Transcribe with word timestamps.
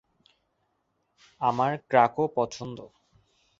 আমার 1.41 1.71
ক্রাকো 1.89 2.23
পছন্দ। 2.35 2.77